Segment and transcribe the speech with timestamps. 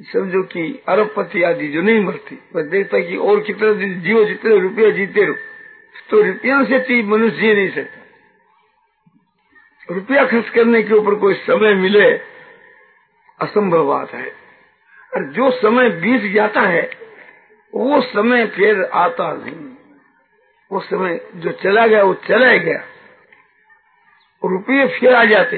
[0.00, 4.58] समझो कि अरबपति आदि जो नहीं मरती वह देखता कि और कितने दिन जियो जितने
[4.58, 5.34] रुपया जीते रहो
[6.10, 7.98] तो रुपया से तो मनुष्य जी नहीं सकता।
[9.94, 12.12] रुपया खर्च करने के ऊपर कोई समय मिले,
[13.40, 14.32] असंभव बात है।
[15.14, 16.90] और जो समय बीत जाता है,
[17.74, 19.74] वो समय फिर आता नहीं।
[20.72, 22.84] वो समय जो चला गया, वो चला गया।
[24.44, 25.56] रुपये फिर आ जाते,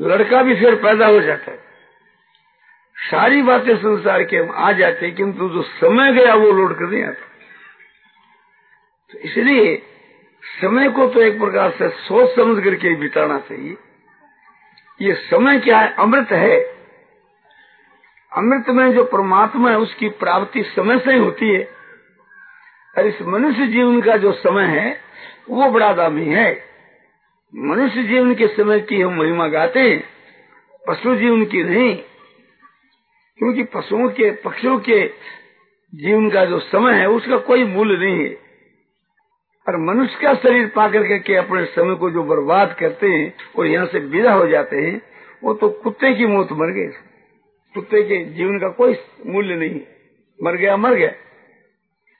[0.00, 1.69] लड़का भी फिर पैदा हो जाता है।
[3.10, 6.88] सारी बातें संसार के हम आ जाते हैं, किंतु जो समय गया वो लौट कर
[6.88, 7.28] नहीं आता
[9.10, 9.76] तो इसलिए
[10.42, 13.76] समय को तो एक प्रकार से सोच समझ करके बिताना चाहिए।
[15.00, 15.94] ये समय क्या है?
[15.98, 16.60] अमृत है।
[18.32, 21.62] अमृत में जो परमात्मा है, उसकी प्राप्ति समय से ही होती है।
[22.96, 25.00] और इस मनुष्य जीवन का जो समय है,
[25.50, 26.50] वो बड़ा दामी है।
[27.54, 30.02] मनुष्य जीवन के समय की हम महिमा गाते हैं,
[30.88, 31.96] पशु जीवन की नहीं।
[33.40, 35.06] क्योंकि पशुओं के, पक्षियों के
[35.94, 38.34] जीवन का जो समय है, उसका कोई मूल्य नहीं है।
[39.68, 43.86] और मनुष्य का शरीर पाकर करके अपने समय को जो बर्बाद करते हैं और यहाँ
[43.86, 45.02] से विदा हो जाते हैं,
[45.44, 46.86] वो तो कुत्ते की मौत मर गए।
[47.74, 48.96] कुत्ते के जीवन का कोई
[49.26, 49.80] मूल्य नहीं
[50.42, 51.08] मर गया मर गया।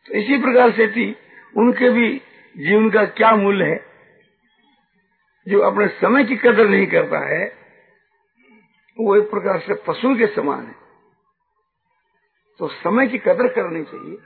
[0.06, 1.16] तो इसी प्रकार से थी
[1.56, 2.22] उनके भी
[2.56, 3.84] जीवन का क्या मूल्य है?
[5.48, 7.52] जो अपने समय की कदर नहीं करता है,
[9.00, 10.79] वो एक प्रकार से पशु के समान है।
[12.60, 14.18] तो समय की कदर करनी चाहिए।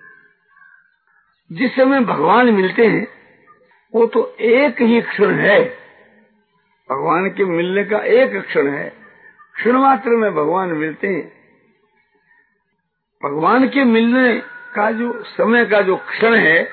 [1.52, 3.08] जिस समय भगवान मिलते हैं,
[3.94, 5.64] वो तो एक ही क्षण है।
[6.90, 8.92] भगवान के मिलने का एक क्षण है।
[9.54, 11.32] क्षण मात्र में भगवान मिलते हैं।
[13.24, 14.42] भगवान के मिलने
[14.74, 16.68] का जो समय का जो क्षण है,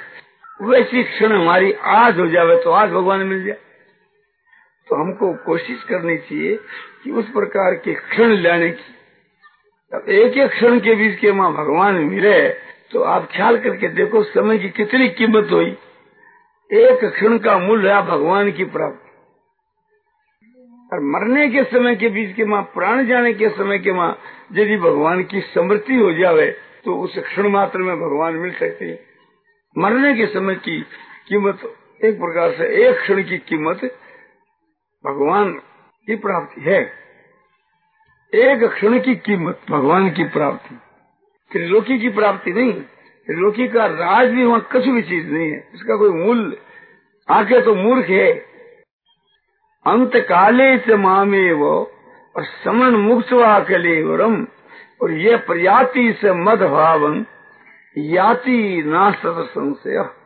[0.61, 3.57] वैसी क्षण हमारी आज हो जावे तो आज भगवान मिल जाए।
[4.87, 6.59] तो हमको कोशिश करनी चाहिए
[7.03, 9.00] कि उस प्रकार के क्षण लाने की।
[9.91, 12.49] एक एक क्षण के बीच के माँ भगवान मिले
[12.91, 15.77] तो आप ख्याल करके देखो, समय की कितनी कीमत हुई।
[16.71, 19.09] एक क्षण का मूल्य है भगवान की प्राप्ति।
[20.91, 24.17] और मरने के समय के बीच के माँ, प्राण जाने के समय के माँ,
[24.53, 26.47] यदि भगवान की समृद्धि हो जावे
[26.85, 28.99] तो उस क्षण मात्र में भगवान मिल सकते हैं।
[29.75, 30.79] मरने के समय की
[31.27, 31.59] कीमत,
[32.01, 33.83] एक प्रकार से एक क्षण की कीमत
[35.03, 35.53] भगवान
[36.07, 36.81] की प्राप्ति है।
[38.35, 40.75] एक क्षण की कीमत भगवान की प्राप्ति।
[41.51, 42.73] त्रिलोकी की प्राप्ति नहीं।
[43.27, 46.57] त्रिलोकी का राज भी वहाँ कुछ भी चीज़ नहीं है। इसका कोई मूल्य
[47.29, 48.31] आके तो मूर्ख है।
[49.85, 51.91] अंत काले से मामे वो
[52.35, 53.29] और समन मुक्त
[53.67, 54.47] कलेवरम
[55.01, 57.25] और ये प्रयाति से मद भावन
[57.97, 60.20] याति ना संशय।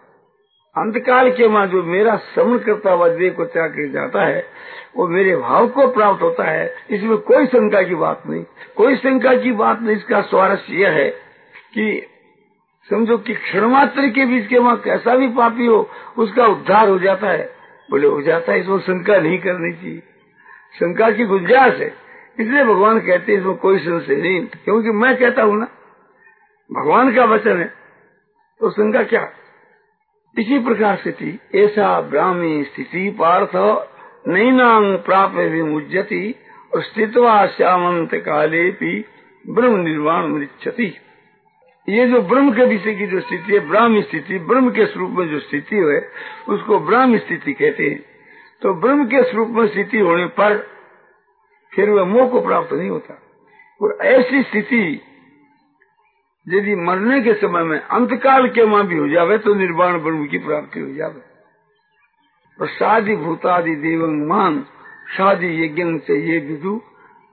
[0.77, 4.45] अंतकाल के माँ जो मेरा समन करता हुआ, देह को त्याग कर जाता है,
[4.97, 9.33] वो मेरे भाव को प्राप्त होता है। इसमें कोई शंका की बात नहीं। कोई शंका
[9.37, 11.09] की बात नहीं, इसका स्वारस्य यह है
[11.73, 12.07] कि
[12.89, 16.99] समझो कि क्षण मात्र के बीच के वहाँ कैसा भी पापी हो, उसका उद्धार हो
[16.99, 17.55] जाता है।
[17.91, 19.99] बोले, हो जाता है, इसमें शंका नहीं करनी चाहिए।
[20.75, 21.93] शंका की गुंजाइश है।
[22.39, 25.67] इसलिए भगवान कहते हैं, इसमें कोई संशय नहीं। क्योंकि मैं कहता हूँ ना,
[26.71, 27.73] भगवान का वचन है
[28.59, 29.29] तो शंका क्या?
[30.39, 33.51] इसी प्रकार से थी। ऐसा ब्राह्मी स्थिति पार्थ
[34.27, 36.35] नैनांग प्राप्त विमुज्यति
[36.75, 39.05] और स्थितवा श्यामंत काले भी
[39.49, 40.97] ब्रह्म निर्वाण मृक्षति
[41.89, 45.27] ये जो ब्रह्म के विषय की जो स्थिति है, ब्रह्म स्थिति, ब्रह्म के स्वरूप में
[45.27, 46.09] जो स्थिति है,
[46.49, 48.05] उसको ब्रह्म स्थिति कहते हैं।
[48.61, 50.67] तो ब्रह्म के स्वरूप में स्थिति होने पर
[51.73, 53.21] फिर वह मोह को प्राप्त नहीं होता।
[53.81, 55.01] और ऐसी स्थिति
[56.49, 60.37] यदि मरने के समय में अंतकाल के माँ भी हो जावे तो निर्वाण ब्रह्म की
[60.37, 61.21] प्राप्ति हो जावे।
[62.61, 64.65] और शादी भूतादि देवंग मान
[65.17, 66.81] शादी यज्ञ से ये विदु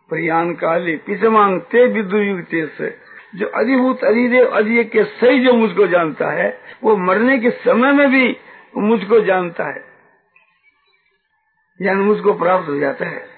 [0.08, 2.98] प्रयान काले पिछमांग ते विदु युग से।
[3.34, 8.10] जो अधिभूत अधिदेव अधिक के सही जो मुझको जानता है, वो मरने के समय में
[8.10, 8.36] भी
[8.76, 9.84] मुझको जानता है।
[11.82, 13.28] यानी मुझको प्राप्त हो जाता है।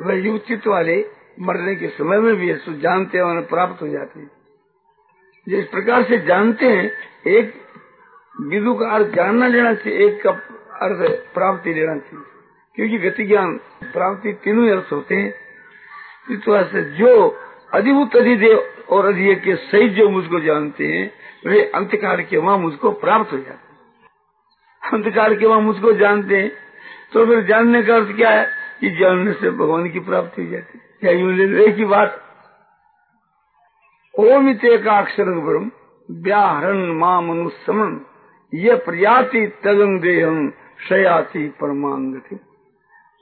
[0.00, 4.20] वह युचित वाले मरने के समय में भी है जानते हैं और प्राप्त हो जाते
[4.20, 4.30] हैं।
[5.48, 6.92] जिस प्रकार से जानते हैं,
[7.26, 7.54] एक
[8.40, 10.30] विदु का अर्थ जानना लेना चाहिए एक का
[10.78, 12.24] अर्थ प्राप्ति लेना चाहिए
[12.74, 13.56] क्योंकि गति ज्ञान
[13.92, 15.34] प्राप्ति तीनों ही अर्थ होते हैं।
[16.30, 17.40] इस तरह से जो
[17.74, 21.12] अधिभूत, अधिदेव और अधिय के सही जो मुझको जानते हैं,
[21.46, 23.68] वे अंतकाल के वहाँ मुझको प्राप्त हो जाते हैं।
[24.92, 26.52] अंतकाल के वहाँ मुझको जानते हैं।
[27.12, 28.68] तो फिर जानने का अर्थ क्या है?
[28.80, 32.20] कि जानने से भगवान की प्राप्ति हो जाती है। एक ही बात।
[34.14, 35.70] ओम अक्षर ब्रह्म,
[36.08, 38.00] व्याहरण माँ मनुष्यमन
[38.52, 40.50] ये प्रयाति तगंग देहम
[40.88, 42.14] शयाति परमांग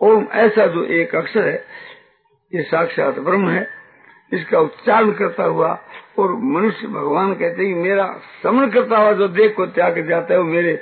[0.00, 1.64] ओम ऐसा जो एक अक्षर है,
[2.52, 3.66] ये साक्षात ब्रह्म है,
[4.32, 5.72] इसका उच्चारण करता हुआ,
[6.18, 8.06] और मनुष्य भगवान कहते हैं मेरा
[8.42, 10.80] समन करता हुआ जो देख को त्याग जाता है, वो मेरे,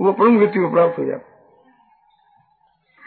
[0.00, 1.37] वो परम गति को प्राप्त हो जाता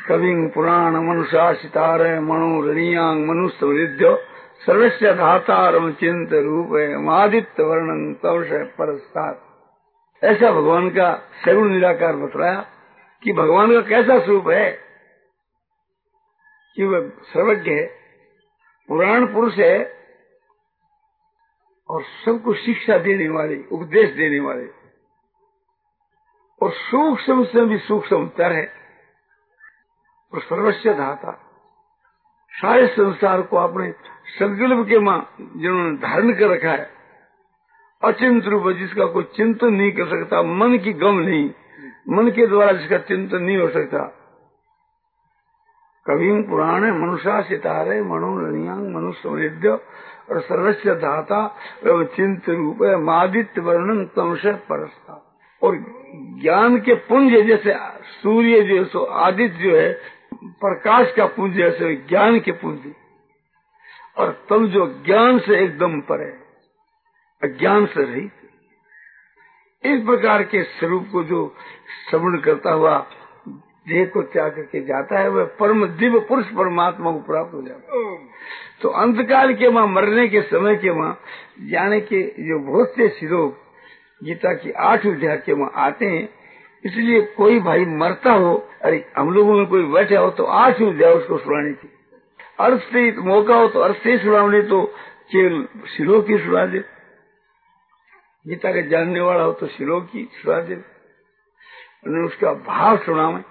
[0.08, 4.18] कवि पुराण मनुषा सितार मनो रणियांग मनुष्य वृद्ध
[4.66, 6.68] सर्वस्व धातारम चिंत रूप
[7.02, 9.42] मादित्य वर्णन तवश परस्तार
[10.24, 12.66] ऐसा भगवान का सगुण निराकार बतलाया
[13.24, 14.80] कि भगवान का कैसा स्वरूप है?
[16.76, 17.86] कि वह सर्वज्ञ है,
[18.88, 19.94] पुराण पुरुष है
[21.90, 24.68] और सबको शिक्षा देने वाले, उपदेश देने वाले।
[26.62, 28.82] और सूक्ष्म से भी सूक्ष्म तर है।
[30.34, 31.32] और सर्वस्व धाता
[32.54, 33.92] सारे संसार को अपने
[34.28, 36.90] संकल्प के माँ जिन्होंने धारण कर रखा है
[38.04, 41.50] अचिंत रूप जिसका कोई चिंतन नहीं कर सकता, मन की गम नहीं,
[42.10, 44.04] मन के द्वारा जिसका चिंतन नहीं हो सकता।
[46.06, 49.70] कवि पुराण मनुष्य सितारे मनोरणियांग मनुष्य
[50.32, 51.58] और सर्वस्व दाता
[51.88, 55.28] चिंत रूप मादित्य वर्णन तमस परस्ता।
[55.62, 55.76] और
[56.42, 62.52] ज्ञान के पुंज जैसे सूर्य जो आदित्य जो है प्रकाश का पुंज ऐसे ज्ञान के
[62.52, 62.94] पुंज।
[64.18, 66.32] और तम जो ज्ञान से एकदम पर है
[67.42, 68.32] अज्ञान से रहित।
[69.84, 71.48] इस प्रकार के स्वरूप को जो
[72.10, 72.98] श्रवण करता हुआ
[73.88, 78.00] देह को त्याग करके जाता है वह परम दिव्य पुरुष परमात्मा को प्राप्त हो जाता
[78.00, 78.18] है।
[78.82, 81.18] तो अंतकाल के माँ मरने के समय के माँ
[81.62, 83.58] जाने के जो बहुत से श्लोक
[84.22, 86.28] गीता की आठ अध्याय के माँ आते हैं
[86.86, 91.14] इसलिए कोई भाई मरता हो, अरे हम लोगों में कोई बैठा हो तो आठ अध्याय
[91.14, 91.90] उसको सुनाने की
[92.60, 94.82] अर्थ से मौका हो तो अर्थ से सुनाने तो
[95.32, 96.80] केवल श्लोक ही सुना दे।
[98.46, 100.76] गीता के जानने वाला हो तो श्लोक की सुना दे
[102.24, 103.44] उसका भाव सुनावे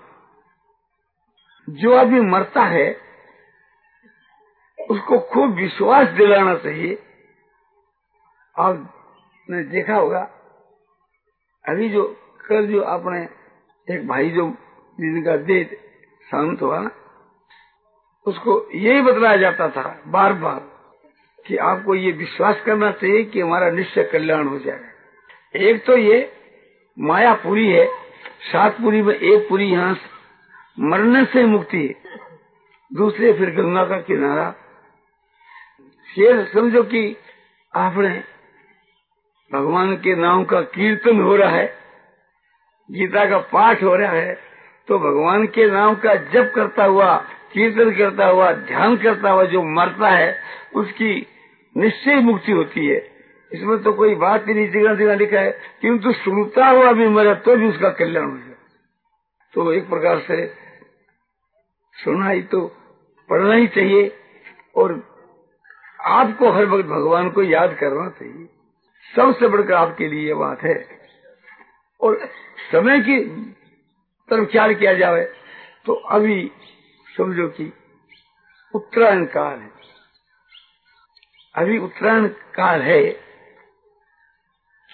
[1.68, 2.90] जो आदमी मरता है,
[4.78, 6.94] उसको खूब विश्वास दिलाना चाहिए।
[8.56, 10.20] आपने देखा होगा,
[11.64, 12.04] अभी जो
[12.50, 13.22] कल जो आपने
[13.88, 14.48] एक भाई जो
[14.98, 15.76] जिनका देह
[16.26, 16.90] शांत हुआ ना,
[18.26, 20.60] उसको यही बतलाया जाता था बार बार
[21.46, 26.18] कि आपको ये विश्वास करना चाहिए कि हमारा निश्चय कल्याण हो जाएगा एक तो ये
[26.98, 27.86] माया पूरी है
[28.42, 29.96] सात पूरी में एक पूरी यहाँ
[30.80, 31.94] मरने से मुक्ति
[32.90, 34.54] दूसरे फिर गंगा का किनारा।
[36.08, 37.02] ये समझो कि
[37.74, 38.08] आपने
[39.50, 41.79] भगवान के नाम का कीर्तन हो रहा है
[42.90, 44.38] गीता का पाठ हो रहा है
[44.88, 47.16] तो भगवान के नाम का जप करता हुआ,
[47.52, 50.36] कीर्तन करता हुआ, ध्यान करता हुआ जो मरता है,
[50.74, 51.26] उसकी
[51.76, 52.98] निश्चय मुक्ति होती है।
[53.50, 55.50] इसमें तो कोई बात ही नहीं जगह जगह लिखा है,
[55.80, 58.56] किंतु सुनता हुआ भी मरा तो भी उसका कल्याण हो जाए।
[59.54, 60.46] तो एक प्रकार से
[61.96, 62.66] सुनाई तो
[63.28, 64.12] पढ़ना ही चाहिए,
[64.76, 65.02] और
[66.00, 68.48] आपको हर वक्त भगवान को याद करना चाहिए।
[69.14, 70.99] सबसे बढ़कर आपके लिए ये बात है।
[72.00, 72.18] और
[72.72, 73.18] समय की
[74.28, 75.24] तरफ़ ख्याल किया जाए
[75.86, 76.50] तो अभी
[77.06, 77.72] समझो कि
[78.74, 79.70] उत्तरायण काल है।
[81.54, 83.10] अभी उत्तरायण काल है,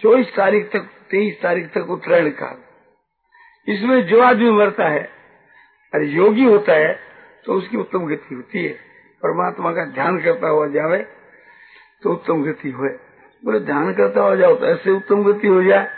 [0.02, 2.62] चौबीस तारीख तक, तेईस तारीख तक उत्तरायण काल।
[3.68, 5.02] इसमें जो आदमी मरता है,
[5.92, 6.92] अरे योगी होता है
[7.46, 8.72] तो उसकी उत्तम गति होती है।
[9.22, 10.98] परमात्मा का ध्यान करता हुआ जावे
[12.02, 12.88] तो उत्तम गति हुए।
[13.42, 15.95] बोले, ध्यान करता हुआ जाओ तो ऐसे उत्तम गति हो जाए।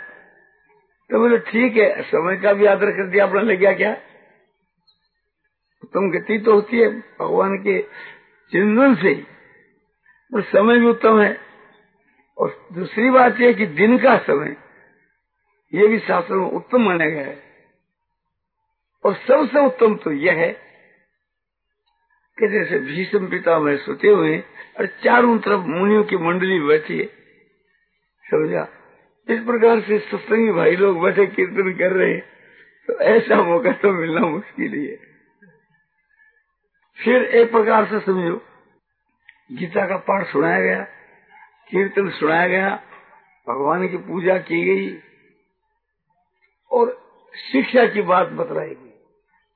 [1.11, 3.91] तो बोले, ठीक है, समय का भी आदर कर दिया, अपना ले गया क्या?
[5.83, 7.81] उत्तम गति तो होती है, भगवान के
[8.51, 9.25] चिंतन से
[10.33, 11.37] और समय भी उत्तम है।
[12.37, 14.55] और दूसरी बात यह कि दिन का समय,
[15.73, 17.43] ये भी शास्त्र में उत्तम माना गया है।
[19.05, 20.51] और सबसे उत्तम तो यह है
[22.37, 24.37] कि जैसे भीषम पिता में सोते हुए,
[24.79, 27.05] और चारों तरफ़ मुनियों की मंडली बैठी है।
[28.25, 28.67] समझा?
[29.29, 32.23] इस प्रकार से सत्संगी भाई लोग बैठे कीर्तन कर रहे हैं।
[32.87, 34.95] तो ऐसा मौका तो मिलना मुश्किल ही है।
[36.99, 38.41] फिर एक प्रकार से समझो,
[39.51, 40.81] गीता का पाठ सुनाया गया,
[41.71, 42.69] कीर्तन सुनाया गया,
[43.49, 44.97] भगवान की पूजा की गई,
[46.71, 47.01] और
[47.51, 48.89] शिक्षा की बात बतलाई गई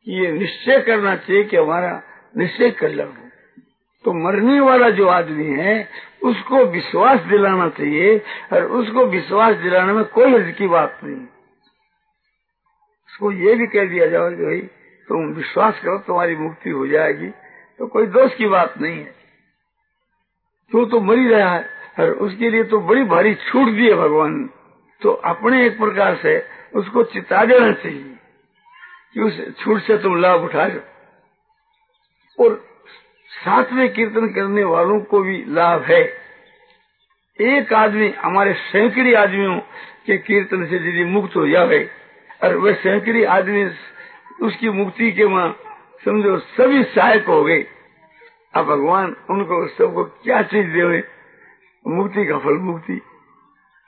[0.05, 2.01] कि ये निश्चय करना चाहिए कि हमारा
[2.37, 3.29] निश्चय कल्याण हो।
[4.05, 5.89] तो मरने वाला जो आदमी है,
[6.23, 8.17] उसको विश्वास दिलाना चाहिए,
[8.53, 11.25] और उसको विश्वास दिलाने में कोई हर्ज की बात नहीं।
[13.09, 14.59] उसको ये भी कह दिया जाओ कि भाई,
[15.07, 17.29] तुम विश्वास करो, तुम्हारी मुक्ति हो जाएगी
[17.79, 19.13] तो कोई दोष की बात नहीं है।
[20.71, 21.65] तो तो मरी रहा है,
[21.99, 24.49] और उसके लिए तो बड़ी भारी छूट दी है भगवान।
[25.01, 26.37] तो अपने एक प्रकार से
[26.75, 28.17] उसको चिता देना चाहिए
[29.13, 30.81] कि उस छूट से तुम लाभ उठा लो
[32.39, 32.53] और
[33.33, 36.01] साथ में कीर्तन करने वालों को भी लाभ है।
[37.39, 39.59] एक आदमी, हमारे सैकड़ी आदमियों
[40.07, 41.89] के कीर्तन से यदि मुक्त हो जाए,
[42.43, 43.65] और वह सैकड़ी आदमी
[44.41, 45.57] उसकी मुक्ति के वहाँ
[46.05, 47.65] समझो, सभी सहायक हो गए,
[48.53, 51.03] अब भगवान उनको सबको क्या चीज़ दे
[51.87, 53.01] मुक्ति का फल मुक्ति।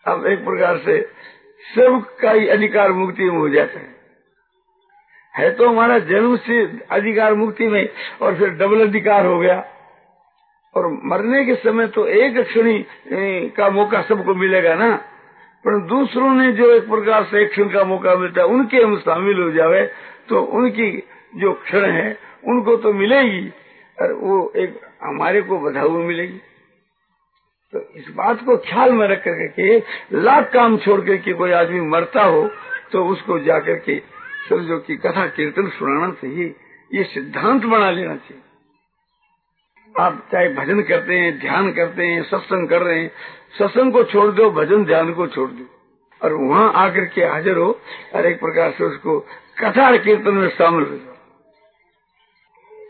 [0.05, 1.01] अब एक प्रकार से
[1.75, 3.94] सबका ही अधिकार मुक्ति में हो जाता है।
[5.35, 6.61] है तो हमारा जन्म से
[6.91, 7.87] अधिकार मुक्ति में
[8.21, 9.63] और फिर डबल अधिकार हो गया।
[10.73, 14.95] और मरने के समय तो एक क्षणी का मौका सबको मिलेगा ना?
[15.65, 18.97] पर दूसरों ने जो एक प्रकार से एक क्षण का मौका मिलता है, उनके हम
[18.99, 19.83] शामिल हो जावे
[20.29, 20.91] तो उनकी
[21.35, 23.47] जो क्षण है, उनको तो मिलेगी,
[23.97, 26.39] और वो एक हमारे को बधाऊ मिलेगी।
[27.73, 29.77] तो इस बात को ख्याल में रख करके
[30.17, 32.47] लाख काम छोड़ करके कोई आदमी मरता हो
[32.91, 33.95] तो उसको जाकर के
[34.49, 36.55] समझो कि कथा, कीर्तन सुनाना चाहिए।
[36.93, 38.41] ये सिद्धांत बना लेना चाहिए।
[39.99, 43.11] आप चाहे भजन करते हैं, ध्यान करते हैं, सत्संग कर रहे हैं,
[43.59, 45.65] सत्संग को छोड़ दो, भजन ध्यान को छोड़ दो।
[46.21, 47.79] और वहाँ आकर के हाजिर हो
[48.15, 49.19] और एक प्रकार से उसको
[49.59, 51.15] कथा कीर्तन में शामिल हो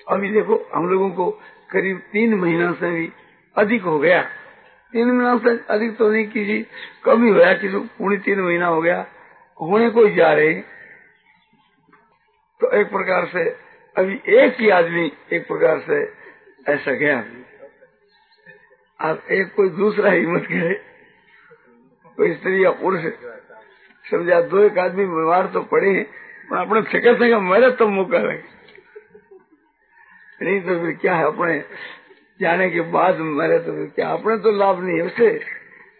[0.07, 1.31] अभी देखो, हम लोगों को
[1.71, 3.09] करीब तीन महीना से भी
[3.57, 4.21] अधिक हो गया।
[4.93, 6.65] तीन महीना से अधिक तो नहीं, किसी
[7.03, 9.05] कम ही होया किसी पूरी तीन महीना हो गया।
[9.61, 10.53] होने को जा रहे
[12.61, 13.43] तो एक प्रकार से
[13.95, 15.97] अभी एक ही आदमी एक प्रकार से
[16.73, 17.17] ऐसा गया
[18.99, 20.73] अब एक कोई दूसरा हिम्मत करे।
[22.17, 23.01] कोई स्त्री या पुरुष,
[24.05, 26.05] समझा दो एक आदमी बीमार तो पड़े हैं,
[26.49, 28.43] पर अपने थके थके मेरे तो मौका लगे।
[30.41, 31.59] नहीं तो फिर क्या है अपने
[32.39, 34.09] जाने के बाद मेरे तो फिर क्या?
[34.09, 35.29] अपने तो लाभ नहीं है उसे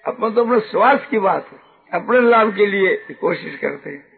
[0.06, 1.60] अपन तो अपने स्वास्थ्य की बात है।
[1.92, 4.15] अपने लाभ के लिए कोशिश करते हैं।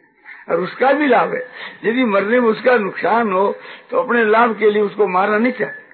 [0.48, 1.42] और उसका भी लाभ है।
[1.84, 3.52] यदि मरने में उसका नुकसान हो
[3.92, 5.86] तो अपने लाभ के लिए उसको मारना नहीं चाहिए।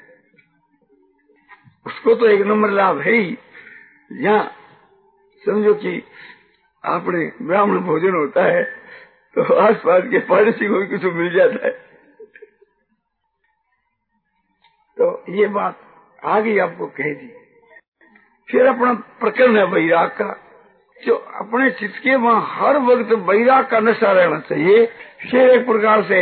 [1.86, 3.38] उसको तो एक नंबर लाभ है ही।
[4.12, 4.52] यहाँ
[5.44, 6.04] समझो कि
[6.84, 8.64] आपने ब्राह्मण भोजन होता है
[9.36, 11.72] तो आस पास के पड़ोसी को भी कुछ मिल जाता है।
[14.98, 15.80] तो ये बात
[16.24, 17.32] आगे आपको कह दी।
[18.48, 20.34] फिर अपना प्रकरण है वैराग का।
[21.06, 24.86] जो अपने चित्त के वहाँ हर वक्त वैराग का नशा रहना चाहिए,
[25.32, 26.22] फिर एक प्रकार से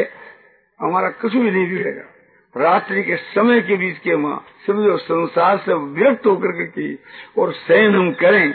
[0.79, 2.09] हमारा कुछ भी नहीं बिगड़ेगा
[2.55, 6.93] रात्रि के समय के बीच के वहाँ समझो संसार से विरक्त होकर के
[7.41, 8.53] और शयन हम करें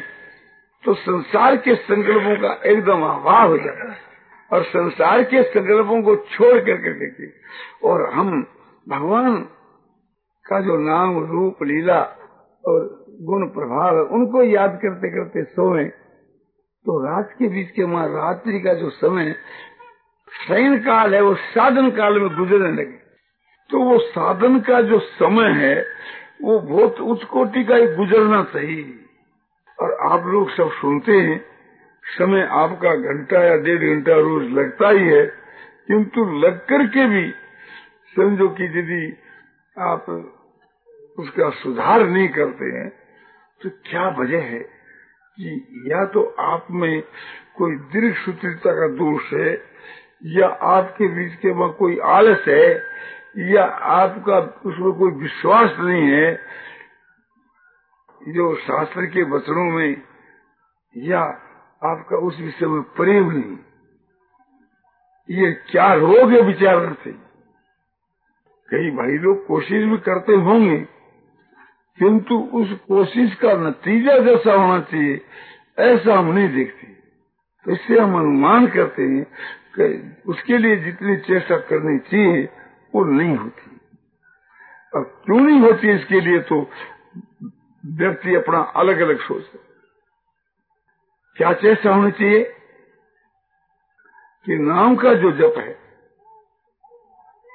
[0.84, 3.98] तो संसार के संकल्पों का एकदम अभाव हो जाता है।
[4.50, 7.32] और संसार के संकल्पों को छोड़ कर करके की
[7.84, 8.46] और हम
[8.86, 9.38] भगवान
[10.44, 12.00] का जो नाम, रूप, लीला
[12.64, 12.84] और
[13.22, 15.84] गुण, प्रभाव है, उनको याद करते करते सोए।
[16.86, 19.34] तो रात के बीच के वहाँ रात्रि का जो समय
[20.46, 22.98] शयन काल है, वो साधन काल में गुजरने लगे।
[23.70, 25.74] तो वो साधन का जो समय है,
[26.42, 28.84] वो बहुत उच्च कोटि का ही गुजरना चाहिए
[29.78, 31.40] और आप लोग सब सुनते हैं,
[32.04, 35.26] समय आपका घंटा या डेढ़ घंटा रोज लगता ही है,
[35.88, 37.30] किंतु लग कर के भी
[38.16, 39.02] समझो कि यदि
[39.76, 40.06] आप
[41.18, 42.88] उसका सुधार नहीं करते हैं
[43.60, 44.75] तो क्या वजह है?
[45.40, 47.02] कि या तो आप में
[47.56, 49.64] कोई दीर्घ सूत्रिता का दोष है,
[50.24, 52.82] या आपके बीच के वहाँ कोई आलस है,
[53.38, 56.40] या आपका उसमें कोई विश्वास नहीं है,
[58.28, 60.02] जो शास्त्र के वचनों में,
[60.96, 61.20] या
[61.84, 63.58] आपका उस विषय में प्रेम नहीं।
[65.30, 67.12] ये क्या रोग है विचार से?
[68.70, 70.95] कई भाई लोग कोशिश भी करते होंगे
[71.98, 75.20] किंतु उस कोशिश का नतीजा जैसा होना चाहिए,
[75.78, 76.86] ऐसा हम नहीं देखते।
[77.66, 79.24] तो इससे हम अनुमान करते हैं
[79.78, 82.48] कि उसके लिए जितनी चेष्टा करनी चाहिए,
[82.94, 83.80] वो नहीं होती।
[84.94, 86.60] और क्यों नहीं होती इसके लिए तो
[87.84, 89.58] व्यक्ति अपना अलग अलग सोचता
[91.36, 92.42] क्या चेष्टा होनी चाहिए?
[94.46, 95.72] कि नाम का जो जप है,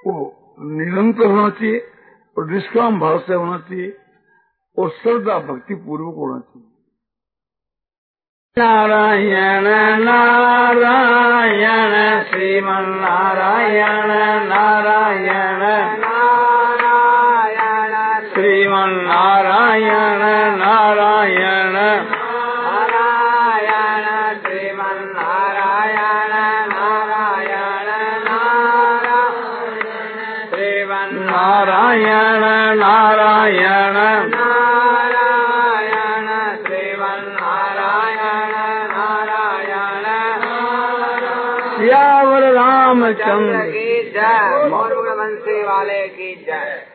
[0.08, 0.14] वो
[0.60, 1.80] निरंतर होना चाहिए
[2.38, 3.98] और निष्काम भाव से होना चाहिए।
[4.77, 6.75] और श्रद्धा भक्ति पूर्वक होना चाहिए
[8.57, 9.67] नारायण
[10.05, 11.95] नारायण
[12.29, 14.13] श्रीमन नारायण
[14.49, 15.65] नारायण
[16.05, 17.25] नारायण
[18.31, 20.23] श्रीमन नारायण
[20.63, 21.77] नारायण
[43.22, 46.91] चंद्र की जय वाले की जय